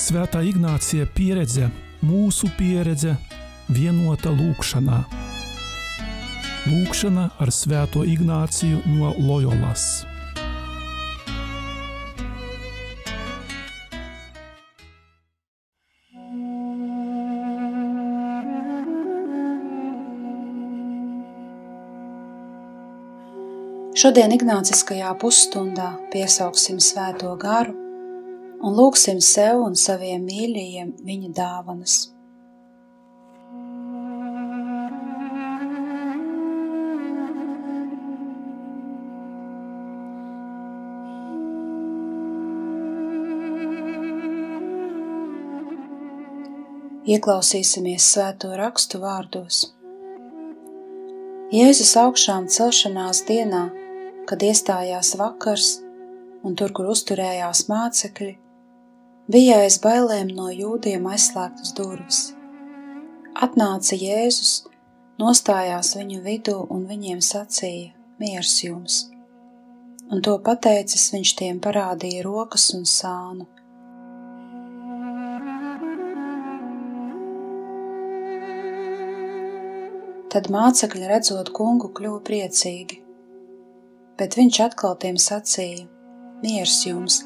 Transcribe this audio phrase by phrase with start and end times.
[0.00, 1.66] Svētā Ignācija pieredze,
[2.00, 3.12] mūsu pieredze,
[3.68, 5.00] vienota lūkšanā.
[6.70, 10.06] Lūkšana ar Svēto Ignāciju no Loyolas.
[24.00, 27.89] Šodien Ignāciskajā pusstundā piesauksim Svēto garu
[28.60, 31.98] un lūgsim sev un saviem mīļajiem viņa dāvanas.
[47.10, 49.64] Ieklausīsimies svēto rakstu vārdos.
[51.50, 53.64] Jēzus augšām celšanās dienā
[54.30, 55.80] kad iestājās vakars
[56.46, 58.34] un tur, kur uzturējās mācekļi,
[59.30, 62.20] bija aiz bailēm no jūdiem aizslēgtas durvis.
[63.46, 64.52] Atnāca Jēzus,
[65.22, 69.06] nostājās viņu vidū un viņiem sacīja: Miers jums!
[70.10, 73.46] Un to pateicis, viņš tiem parādīja rokas un sānu.
[80.30, 83.00] Tad mācekļi redzot kungu kļuva priecīgi
[84.20, 85.86] bet viņš atkal tiem sacīja:
[86.44, 87.22] Miers jums!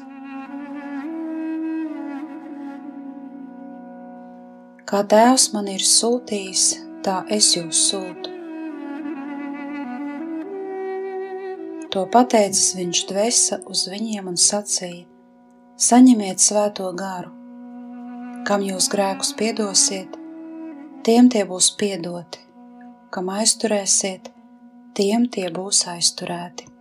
[4.95, 6.61] Kā Tēvs man ir sūtījis,
[7.03, 8.29] tā es jūs sūtu.
[11.91, 15.03] To pateicis viņš dvesa uz viņiem un sacīja:
[15.87, 17.33] Saņemiet svēto garu,
[18.47, 20.15] kam jūs grēkus piedosiet,
[21.03, 22.45] tiem tie būs piedoti,
[23.11, 24.31] kam aizturēsiet,
[24.95, 26.71] tiem tie būs aizturēti.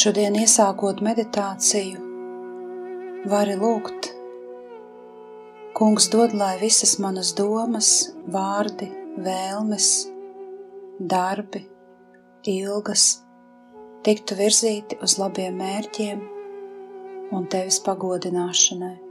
[0.00, 1.98] Šodien, iesākot meditāciju,
[3.28, 4.06] vari lūgt,
[5.76, 7.90] Kungs dod, lai visas manas domas,
[8.32, 8.88] vārdi,
[9.26, 9.90] vēlmes,
[11.12, 11.62] darbi,
[12.54, 13.04] ilgas
[14.06, 16.24] tiktu virzīti uz labiem mērķiem
[17.36, 19.09] un tevis pagodināšanai.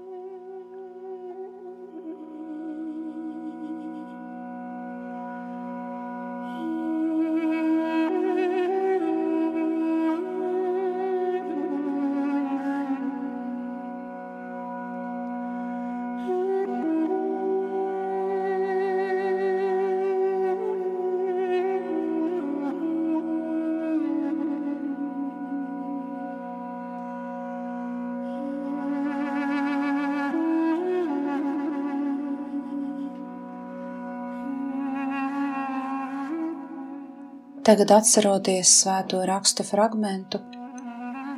[37.69, 40.39] Tagad, atceroties svēto rakstu fragmentu,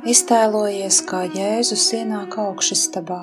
[0.08, 3.18] iztēlojies, kā Jēzus ienāk augšstabā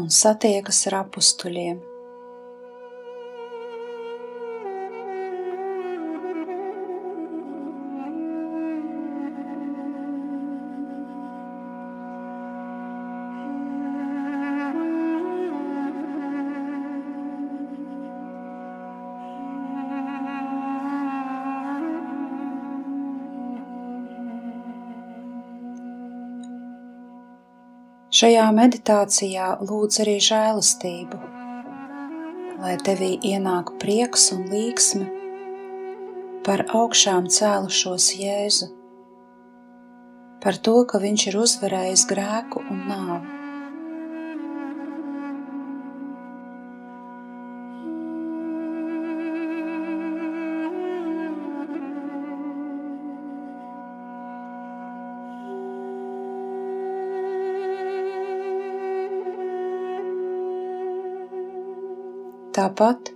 [0.00, 1.82] un satiekas ar apstuļiem.
[28.18, 31.18] Šajā meditācijā lūdz arī žēlastību,
[32.58, 35.04] lai tevī ienāk prieks un līksme
[36.48, 38.66] par augšām cēlušos Jēzu,
[40.42, 43.07] par to, ka Viņš ir uzvarējis grēku un nāvi.
[62.68, 63.08] Tāpat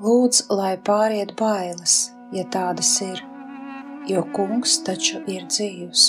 [0.00, 1.96] lūdz, lai pāriet bailes,
[2.32, 3.18] ja tādas ir,
[4.08, 6.04] jo kungs taču ir dzīvs.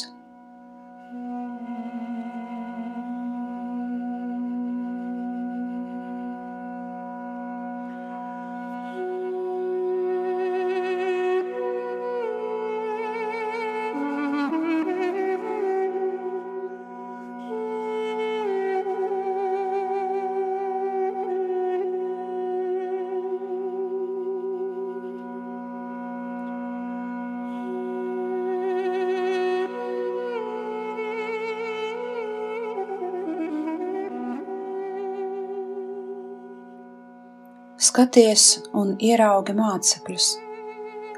[38.13, 40.25] Skaties un ieraugi mācekļus,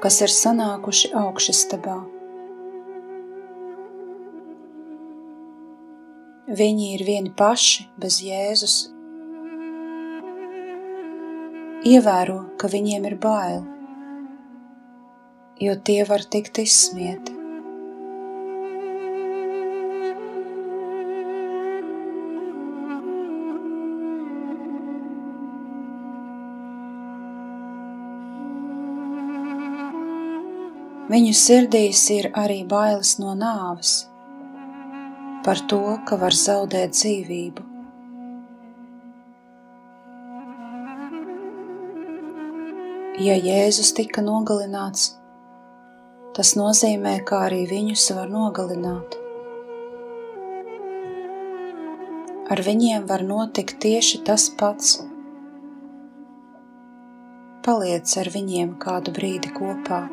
[0.00, 1.96] kas ir sanākuši augšastabā.
[6.62, 8.78] Viņi ir vieni paši bez Jēzus.
[11.92, 13.62] Ievēro, ka viņiem ir bail,
[15.68, 17.35] jo tie var tikt izsmieti.
[31.16, 33.90] Viņu sirdīs ir arī bailes no nāves,
[35.46, 37.62] par to, ka var zaudēt dzīvību.
[43.24, 45.06] Ja Jēzus tika nogalināts,
[46.36, 49.16] tas nozīmē, ka arī viņus var nogalināt.
[52.52, 54.98] Ar viņiem var notikt tieši tas pats.
[57.64, 60.04] Paliec ar viņiem kādu brīdi kopā.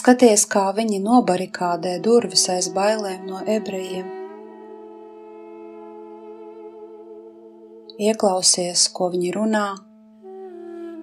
[0.00, 4.06] Skaties, kā viņi nobarikādē durvis aiz bailēm no ebrejiem.
[8.08, 9.66] Ieklausies, ko viņi runā,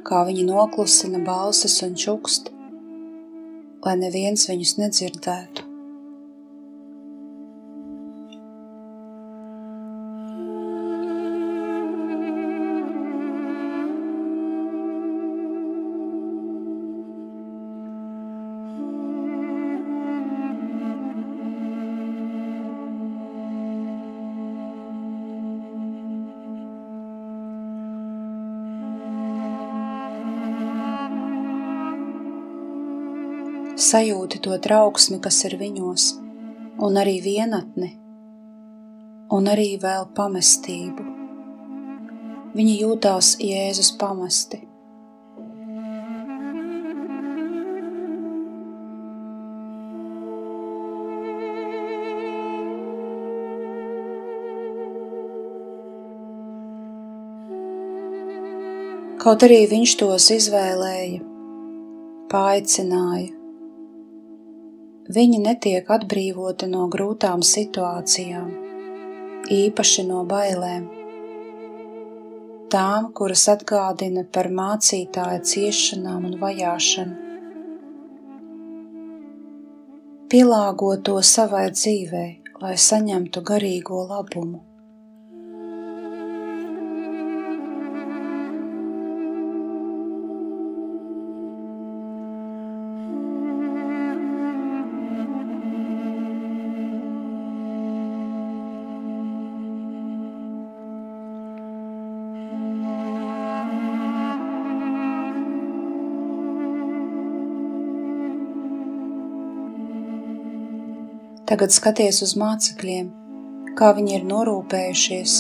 [0.07, 2.49] kā viņi noklusina balsis un čukst,
[3.85, 5.66] lai neviens viņus nedzirdētu.
[33.77, 36.07] Sajūti to trauksmi, kas ir viņos,
[36.81, 37.91] un arī vienatni,
[39.33, 41.05] un arī vēl pamestību.
[42.57, 44.63] Viņi jūtās Jēzus pamesti.
[59.21, 61.19] Kaut arī viņš tos izvēlēja,
[62.31, 63.36] paaicināja,
[65.15, 68.49] viņi netiek atbrīvoti no grūtām situācijām,
[69.57, 70.87] īpaši no bailēm.
[72.67, 77.23] Tām, kuras atgādina par mācītāja ciešanām un vajāšanu.
[80.27, 84.66] Pielāgo to savai dzīvei, lai saņemtu garīgo labumu.
[111.47, 113.05] Tagad skaties uz mācekļiem,
[113.79, 115.35] kā viņi ir norūpējušies,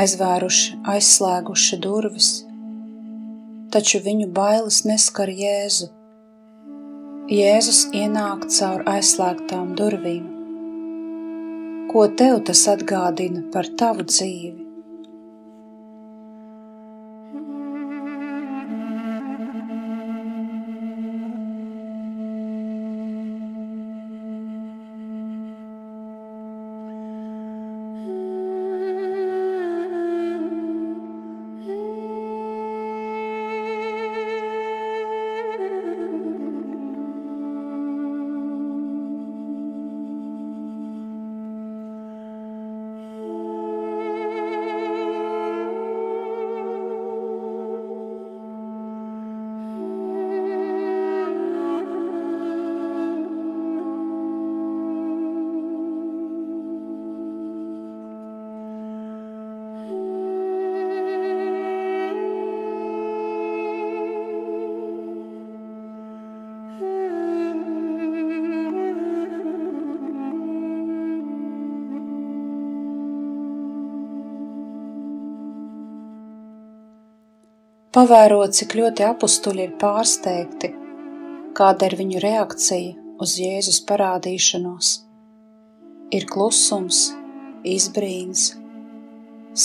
[0.00, 2.30] aizvēruši, aizslēguši durvis,
[3.70, 5.92] taču viņu bailes neskar Jēzu.
[7.30, 10.26] Jēzus ienāk caur aizslēgtām durvīm.
[11.92, 14.67] Ko tev tas atgādina par tavu dzīvi?
[77.98, 80.68] Pavērot, cik ļoti apstuļi ir pārsteigti,
[81.58, 84.90] kāda ir viņu reakcija uz Jēzus parādīšanos.
[86.14, 87.00] Ir klusums,
[87.66, 88.52] izbrīns,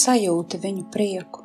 [0.01, 1.42] sajūti viņu prieku.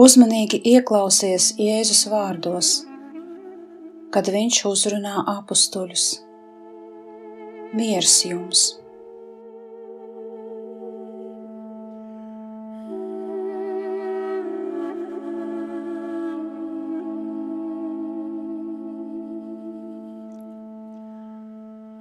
[0.00, 2.68] Uzmanīgi ieklausies Jēzus vārdos,
[4.14, 6.04] kad viņš uzrunā apstuļus.
[7.76, 8.62] Miers jums!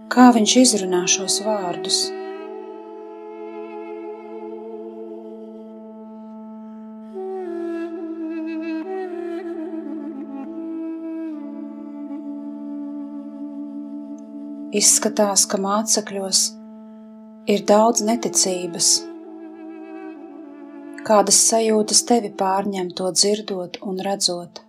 [0.08, 2.00] Kā viņš izrunā šos vārdus?
[14.70, 16.40] Izskatās, ka mācekļos
[17.50, 18.90] ir daudz neticības.
[21.08, 24.62] Kādas sajūtas tevi pārņem to dzirdot un redzot?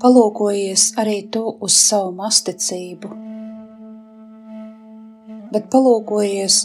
[0.00, 3.10] Palūkojies arī tu uz savu masticību,
[5.52, 6.56] bet palūkojies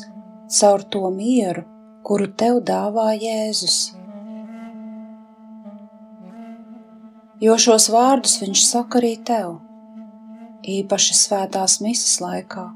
[0.59, 1.65] caur to mieru,
[2.05, 3.77] kuru tev dāvā Jēzus.
[7.43, 9.57] Jo šos vārdus viņš saka arī tev,
[10.63, 12.69] īpaši svētās misas laikā,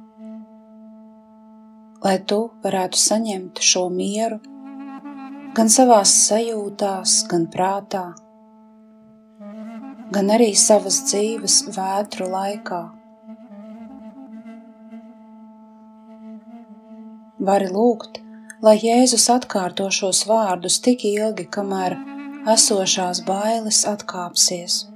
[2.04, 4.42] lai tu varētu saņemt šo mieru
[5.56, 8.10] gan savās sajūtās, gan prātā
[10.16, 12.82] gan arī savas dzīves vētru laikā.
[17.50, 18.20] Vari lūgt,
[18.66, 21.96] lai Jēzus atkārto šos vārdus tik ilgi, kamēr
[22.56, 24.89] esošās bailes atkāpsies.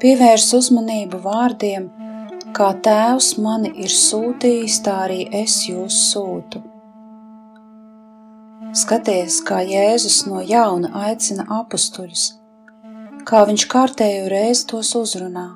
[0.00, 1.90] Pievērs uzmanību vārdiem,
[2.56, 6.62] kā Tēvs mani ir sūtījis, tā arī es jūs sūtu.
[8.80, 12.22] Skaties, kā Jēzus no jauna aicina apstuļus,
[13.28, 15.48] kā viņš kārtējo reizi tos uzrunā.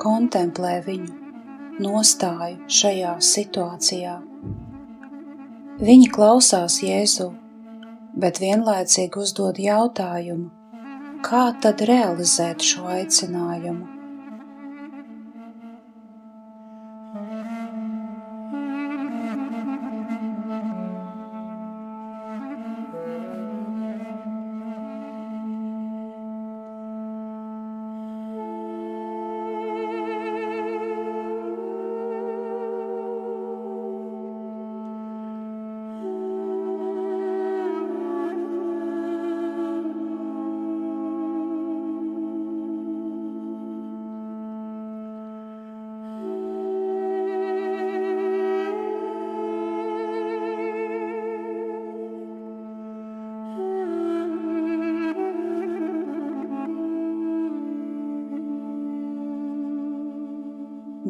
[0.00, 4.14] Kontemplē viņu nostāju šajā situācijā.
[5.80, 7.28] Viņi klausās Jēzu,
[8.16, 10.48] bet vienlaicīgi uzdod jautājumu,
[11.24, 13.99] kā tad realizēt šo aicinājumu?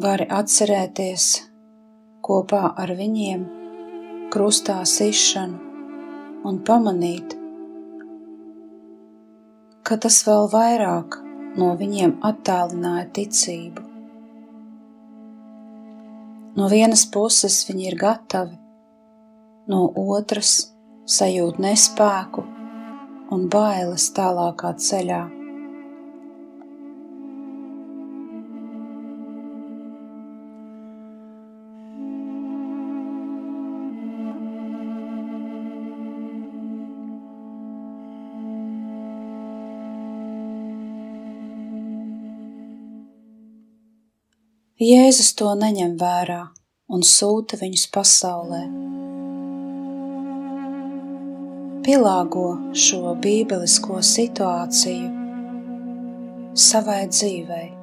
[0.01, 1.25] Vari atcerēties
[2.25, 3.43] kopā ar viņiem
[4.33, 7.35] krustā sišanu un pamanīt,
[9.85, 11.17] ka tas vēl vairāk
[11.61, 13.85] no viņiem attālināja ticību.
[16.57, 18.57] No vienas puses viņi ir gatavi,
[19.71, 19.83] no
[20.17, 20.55] otras
[21.17, 22.47] sajūt nespēku
[23.31, 25.40] un bailes tālākā ceļā.
[44.81, 46.39] Jēzus to neņem vērā
[46.89, 48.61] un sūta viņus pasaulē.
[51.85, 52.47] Pielāgo
[52.85, 55.11] šo bībelisko situāciju
[56.65, 57.80] savai dzīvei.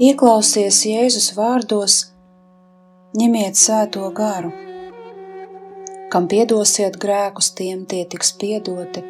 [0.00, 1.94] Ieklausies Jēzus vārdos,
[3.20, 4.48] ņemiet svēto garu.
[6.08, 9.02] Kam piedosiet grēkus, tiem tie tiks piedoti,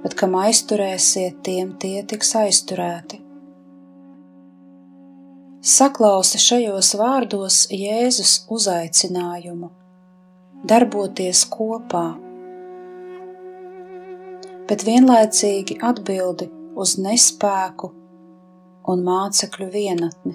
[0.00, 3.18] bet kam aizturēsiet, tiem tie tiks aizturēti.
[5.60, 9.68] Saklausi šajos vārdos Jēzus uzaicinājumu
[10.64, 12.06] darboties kopā,
[14.64, 17.92] bet vienlaicīgi atbildi uz nespēku
[18.86, 20.34] un mācekļu vienatni.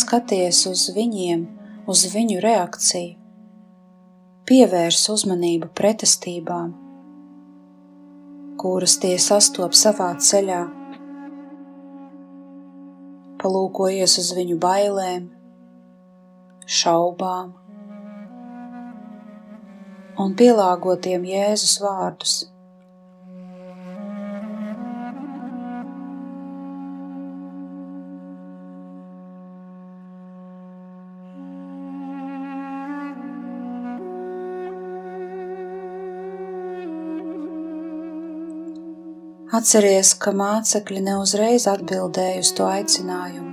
[0.00, 1.46] Skaties uz viņiem,
[1.90, 3.16] uz viņu reakciju,
[4.48, 6.72] pievērs uzmanību pretestībām,
[8.60, 10.62] kuras tie sastop savā ceļā,
[13.42, 15.30] palūkojies uz viņu bailēm,
[16.80, 17.56] šaubām
[20.20, 22.34] un pielāgotiem Jēzus vārdus.
[39.50, 43.48] Atceries, ka mācekļi neuzreiz atbildēja uz to aicinājumu,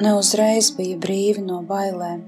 [0.00, 2.22] neuzreiz bija brīvi no bailēm.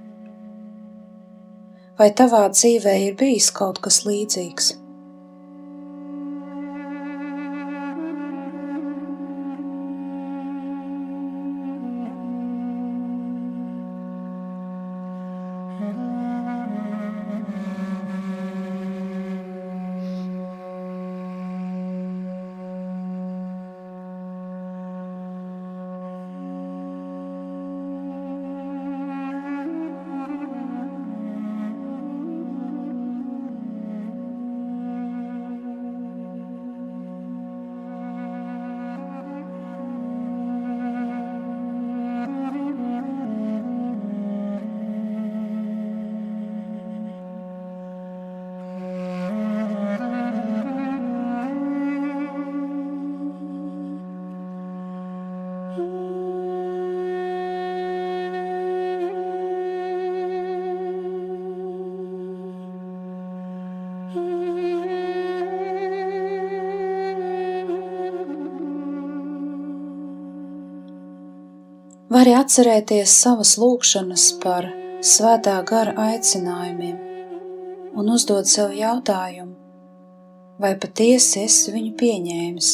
[1.97, 4.69] Vai tavā dzīvē ir bijis kaut kas līdzīgs?
[72.18, 74.64] Vari atcerēties savas lūkšanas par
[75.07, 76.96] svētā gara aicinājumiem
[77.94, 79.54] un uzdot sev jautājumu,
[80.59, 82.70] vai patiesi esi viņu pieņēmis.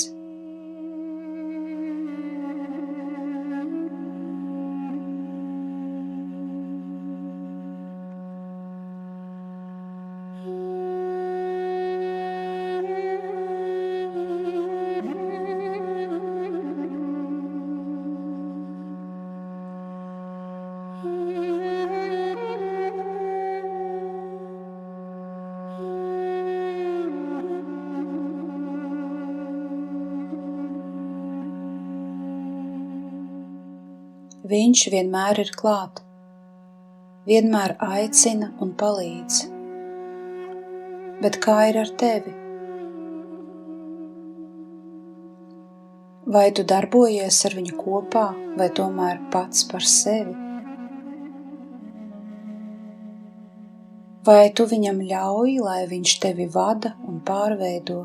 [34.44, 36.02] Viņš vienmēr ir klāt,
[37.24, 39.38] vienmēr aicina un palīdz.
[41.22, 42.34] Bet kā ir ar tevi?
[46.36, 48.26] Vai tu darbojies ar viņu kopā,
[48.60, 50.36] vai tomēr pats par sevi?
[54.28, 58.02] Vai tu viņam ļauj, lai viņš tevi vada un pārveido?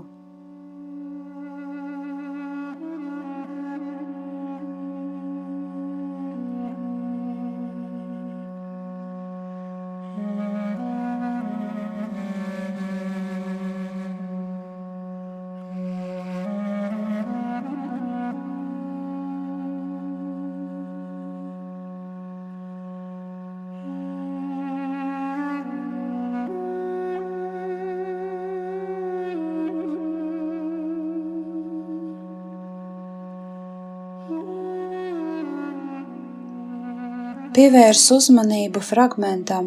[37.60, 39.66] Pievērs uzmanību fragmentam,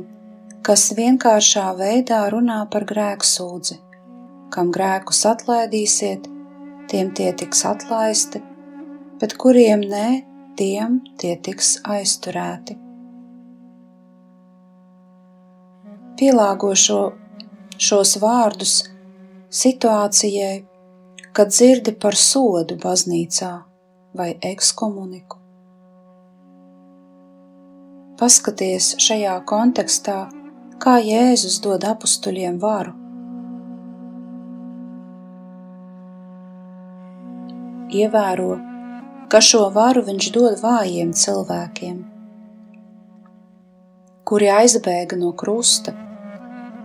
[0.65, 3.75] kas vienkāršā veidā runā par grēku sūdzi.
[4.55, 6.25] Kam grēkus atlaidīsiet,
[6.89, 8.41] tiem tie tiks atlaisti,
[9.21, 10.07] bet kuriem nē,
[10.57, 12.79] tiem tie tiks aizturēti.
[16.17, 17.03] Pielāgo šo,
[17.77, 18.75] šos vārdus
[19.61, 20.57] situācijai,
[21.37, 23.53] kad dzirdi par sodu baznīcā
[24.17, 25.42] vai ekskomuniku.
[28.23, 30.29] Paskaties šajā kontekstā,
[30.79, 32.93] kā Jēzus dod apstuļiem varu.
[37.91, 38.53] Ievēro,
[39.27, 41.97] ka šo varu viņš dod vājiem cilvēkiem,
[44.31, 45.97] kuri aizbēga no krusta,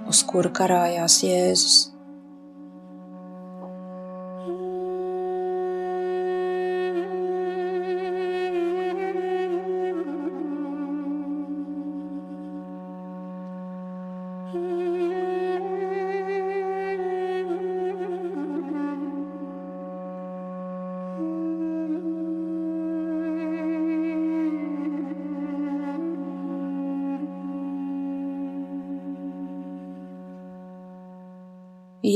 [0.09, 1.77] uz kura karājās Jēzus.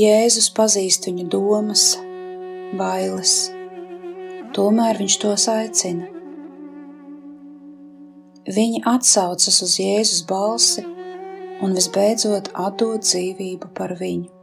[0.02, 1.82] Jēzus pazīst viņu domas,
[2.78, 3.34] bailes,
[4.56, 6.08] tomēr viņš tos aicina.
[8.56, 10.82] Viņi atsaucas uz Jēzus balsi
[11.62, 14.41] un visbeidzot atdod dzīvību par viņu.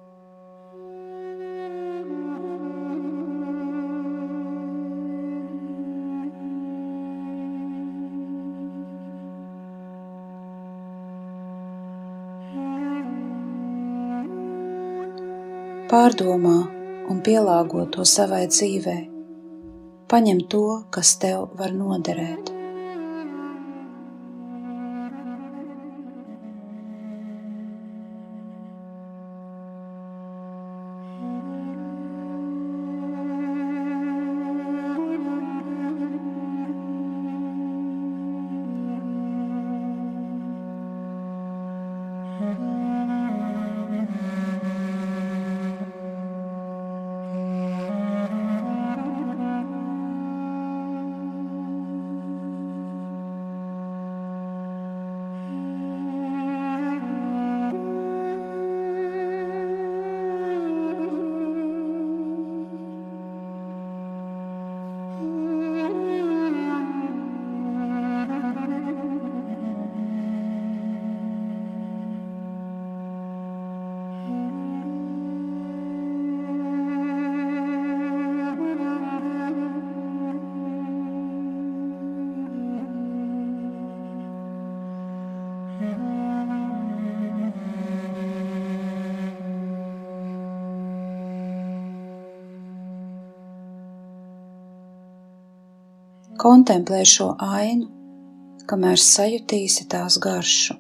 [15.90, 16.58] Pārdomā
[17.10, 19.08] un pielāgo to savai dzīvei.
[20.14, 20.62] Paņem to,
[20.94, 22.59] kas tev var noderēt.
[96.60, 97.86] Kontemplē šo ainu,
[98.68, 100.74] kamēr sajutīsi tās garšu.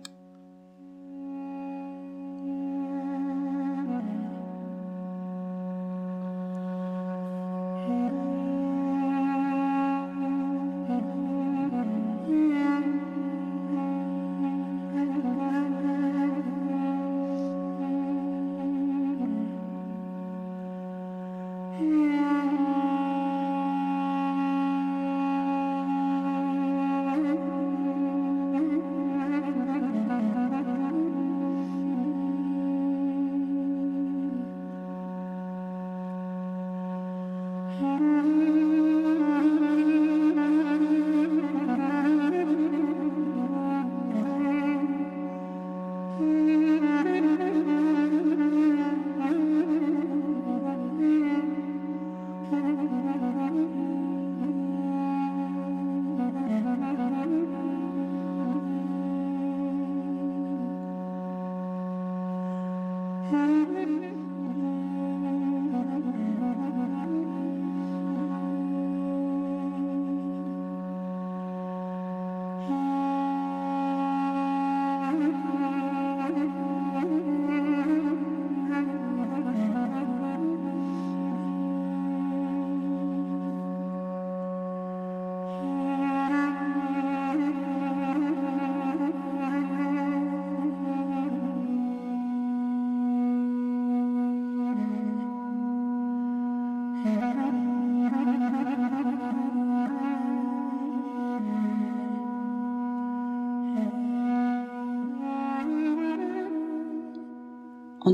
[63.31, 64.08] Mm-hmm.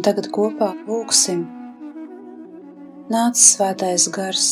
[0.05, 1.39] Tagad kopā lūksim.
[3.09, 4.49] Nāc svētais gars,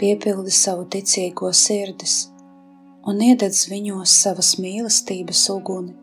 [0.00, 2.24] piepildi savu ticīgo sirdis
[3.06, 5.94] un iededz viņos savas mīlestības uguni,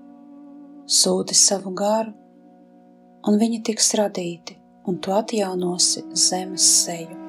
[0.88, 2.14] sūti savu garu,
[3.28, 4.56] un viņi tiks radīti,
[4.88, 7.23] un tu atjaunosi zemes seju.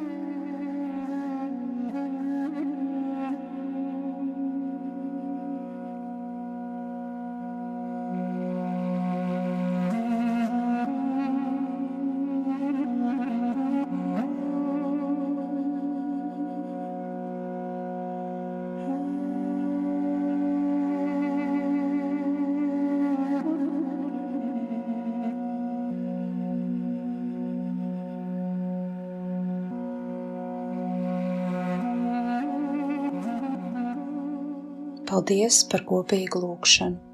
[35.24, 37.13] Paldies par kopīgu lūgšanu!